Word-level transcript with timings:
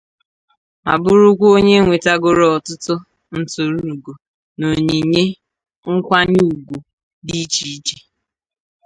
ma 0.83 0.93
bụrụkwa 1.03 1.45
onye 1.57 1.75
nwetagoro 1.85 2.43
ọtụtụ 2.55 2.93
nturuugo 3.37 4.13
na 4.57 4.65
onyinye 4.73 5.23
nkwanyeugwu 5.93 6.77
dị 7.25 7.35
iche 7.43 7.63
iche. 7.75 7.97